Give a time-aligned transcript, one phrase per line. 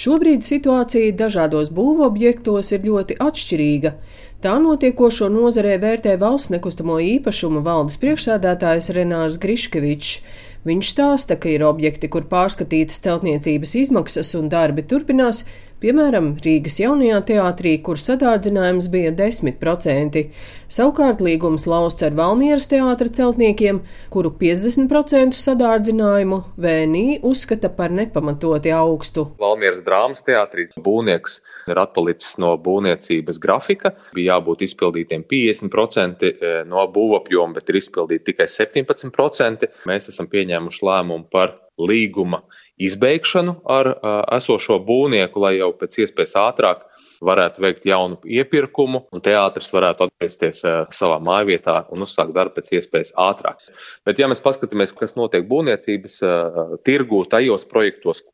[0.00, 3.90] Šobrīd situācija dažādos būvobjektos ir ļoti atšķirīga.
[4.40, 10.14] Tā notiekošo nozarē vērtē valsts nekustamo īpašumu valdes priekšsēdētājs Renārs Griškevičs.
[10.64, 15.42] Viņš stāsta, ka ir objekti, kur pārskatītas celtniecības izmaksas un darbi turpinās,
[15.82, 20.22] piemēram, Rīgas jaunajā teātrī, kur sadārdzinājums bija 10%.
[20.70, 23.80] Savukārt līgums lausts ar Valmieras teātra celtniekiem,
[24.14, 29.26] kuru 50% sadārdzinājumu VNI uzskata par nepamatoti augstu.
[29.42, 31.40] Valmieras drāmas teātrī būvnieks
[31.70, 33.94] ir atpalicis no būvniecības grafika.
[34.14, 39.70] Bija jābūt izpildītiem 50% eh, no būvapjoma, bet ir izpildīti tikai 17%.
[39.90, 42.42] Mēs esam pieņēmuši lēmumu par līguma
[42.80, 43.92] izbeigšanu ar
[44.36, 46.86] esošo būvnieku, lai jau pēc iespējas ātrāk
[47.24, 50.62] varētu veikt jaunu iepirkumu, un teātris varētu atgriezties
[50.96, 53.60] savā mājvietā un uzsākt darbu pēc iespējas ātrāk.
[54.08, 56.20] Bet, ja mēs paskatāmies, kas notiek būvniecības
[56.88, 58.24] tirgū, tajos projektos,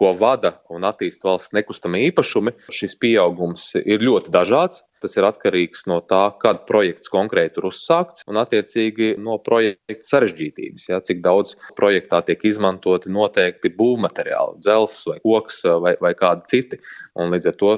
[0.00, 4.80] ko vada un attīsta valsts nekustamie īpašumi, šis pieaugums ir ļoti dažāds.
[5.00, 10.88] Tas ir atkarīgs no tā, kad projekts konkrēti ir uzsākts un, attiecīgi, no projekta sarežģītības.
[10.92, 16.80] Ja, cik daudz projektā tiek izmantoti noteikti būvmateriāli, dzelzs vai koks vai, vai kādi citi.
[17.20, 17.72] Un līdz ar to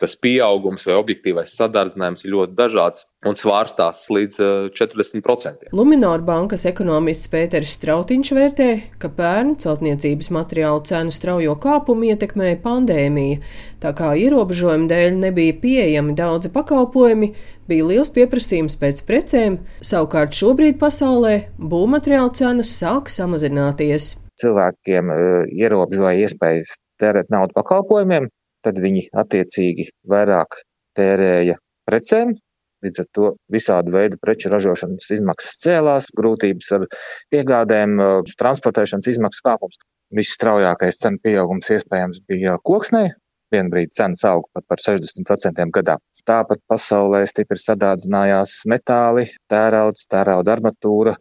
[0.00, 4.38] tas pieaugums vai objektīvais sadārdzinājums ir ļoti dažāds un svārstās līdz
[4.76, 5.68] 40%.
[5.76, 8.68] Luminor bankas ekonomists Pēters Strautiņš vērtē,
[9.02, 13.42] ka pērn celtniecības materiālu cenu straujo kāpumu ietekmēja pandēmija,
[13.82, 17.34] tā kā ierobežojumu dēļ nebija pieejami daudz daudzi pakalpojumi,
[17.68, 24.16] bija liels pieprasījums pēc precēm, savukārt šobrīd pasaulē būvmateriālu cenas sāk samazināties.
[24.40, 28.30] Cilvēkiem uh, ierobežoja iespējas tērēt naudu pakalpojumiem,
[28.64, 30.62] tad viņi attiecīgi vairāk
[30.96, 32.38] tērēja precēm,
[32.80, 36.86] Līdz ar to visādi veidi preču ražošanas izmaksas cēlās, grūtības ar
[37.28, 38.00] piegādēm,
[38.40, 39.76] transportēšanas izmaksas kāpums.
[40.16, 43.10] Visstraujākais cenu pieaugums iespējams bija koksnē,
[43.54, 45.96] Vienu brīdi cenas auga pat par 60% gadā.
[46.28, 51.16] Tāpat pasaulē stipri sadārdzinājās metāli, tērauds, tērauda armatūra.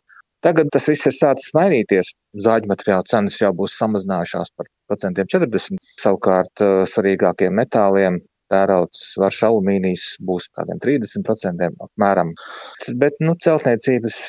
[0.46, 2.14] Tagad tas viss ir sācis mainīties.
[2.46, 5.82] Zāģu materiālu cenas jau būs samazinājušās par procentiem 40.
[6.00, 12.34] Savukārt eh, svarīgākiem metāliem tērauds, varš alumīnijas būs kādiem 30% apmēram.
[13.02, 14.20] Bet, nu, celtniecības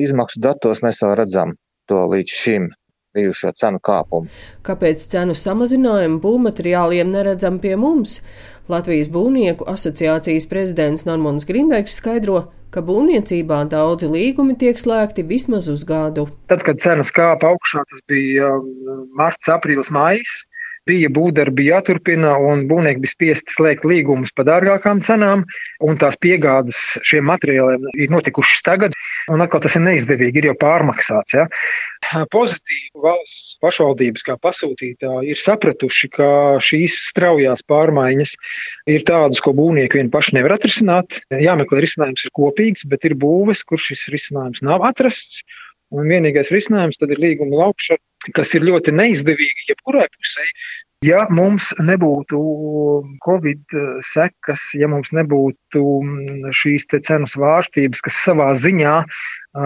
[0.00, 1.54] izmaksu datos mēs jau redzam
[1.90, 2.70] to līdz šim
[3.16, 4.30] bijušo cenu kāpumu.
[4.66, 8.20] Kāpēc cenu samazinājumu būvmateriāliem neredzam pie mums?
[8.70, 15.82] Latvijas būvnieku asociācijas prezidents Normons Grimbergs skaidro, ka būvniecībā daudzi līgumi tiek slēgti vismaz uz
[15.88, 16.28] gadu.
[16.50, 20.44] Tad, kad cenas kāpa augšā, tas bija um, marts, aprīlis, maijs
[20.90, 25.46] bija būvdarbi jāturpina, un būvnieki bija spiesti slēgt līgumus par dārgākām cenām,
[25.86, 28.96] un tās piegādes šiem materiāliem ir notikušas tagad,
[29.30, 31.36] un atkal tas ir neizdevīgi, ir jau pārmaksāts.
[31.38, 31.46] Ja?
[32.32, 36.28] Pozitīvi valsts pašvaldības kā pasūtītāji ir sapratuši, ka
[36.64, 38.36] šīs straujās pārmaiņas
[38.90, 41.20] ir tādas, ko būvnieki vien paši nevar atrisināt.
[41.30, 45.44] Jāmeklē risinājums ir kopīgs, bet ir būves, kur šis risinājums nav atrasts.
[45.90, 48.02] Un vienīgais risinājums tad ir līguma laukšana,
[48.36, 50.46] kas ir ļoti neizdevīgi jebkurai pusē.
[51.00, 52.38] Ja mums nebūtu
[53.24, 58.98] Covid sekas, ja mums nebūtu mm, šīs cenu svārstības, kas savā ziņā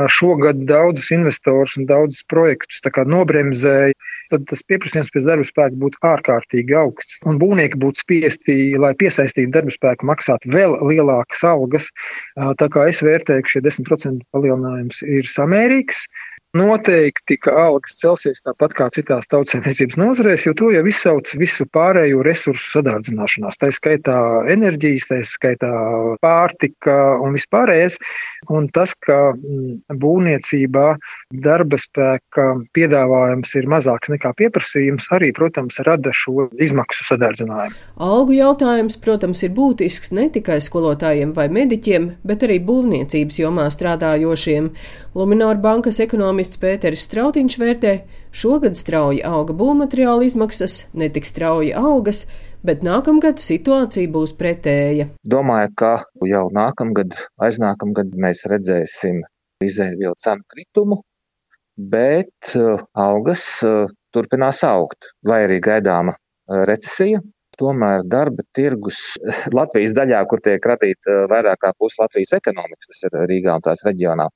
[0.09, 3.93] šogad daudzus investorus un daudzus projektus nobremzēja,
[4.31, 7.19] tad tas pieprasījums pēc darba spēka būtu ārkārtīgi augsts.
[7.27, 11.91] Un būvnieki būtu spiesti, lai piesaistītu darba spēku, maksāt vēl lielākas algas.
[12.35, 16.07] Tā kā es vērtēju, ka šie 10% palielinājums ir samērīgs.
[16.55, 22.21] Noteikti, ka algas celsies tāpat kā citās tautsēmniecības nozarēs, jo to jau izsauc visu pārējo
[22.23, 23.59] resursu sadārdzināšanās.
[23.59, 24.19] Tā skaitā
[24.55, 25.71] enerģijas, tā skaitā
[26.23, 26.95] pārtika
[27.25, 27.99] un vispārējais.
[28.55, 30.85] Un tas, ka mm, būvniecībā
[31.43, 37.75] darba spēka piedāvājums ir mazāks nekā pieprasījums, arī, protams, rada šo izmaksu sadārdzinājumu.
[37.99, 44.71] Algu jautājums, protams, ir būtisks ne tikai skolotājiem vai mediķiem, bet arī būvniecības jomā strādājošiem.
[45.19, 47.91] Luminor bankas ekonomikas ekonomists Pēteris Strautiņš vērtē,
[48.33, 52.27] šogad strauji auga būvmateriāla izmaksas, ne tik strauji augas,
[52.63, 55.09] bet nākamgad situācija būs pretēja.
[55.25, 59.23] Domāju, ka jau nākamgad, aiznākamgad mēs redzēsim
[59.65, 61.01] izēvielu cenu kritumu,
[61.79, 67.23] bet uh, algas uh, turpinās augt, vai arī gaidāma uh, recesija.
[67.57, 69.15] Tomēr darba tirgus
[69.59, 73.87] Latvijas daļā, kur tiek radīta vairāk kā pusi Latvijas ekonomikas, tas ir Rīgā un tās
[73.87, 74.29] reģionā,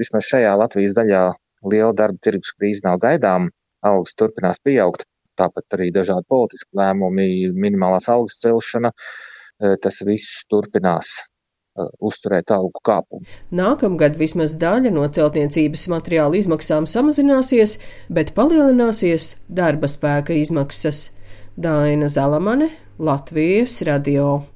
[0.00, 1.28] vismaz šajā Latvijas daļā
[1.66, 3.50] liela darba tirgus krīze nav gaidāma,
[3.86, 5.06] algas turpinās pieaugt.
[5.40, 12.82] Tāpat arī dažādi politiski lēmumi, minimālās algas celšana, e, tas viss turpinās e, uzturēt algu
[12.84, 13.24] kāpumu.
[13.56, 17.78] Nākamgad vismaz daļa no celtniecības materiāla izmaksām samazināsies,
[18.12, 21.08] bet palielināsies darba spēka izmaksas.
[21.60, 24.50] Daina Zalamane, Latvijas radio.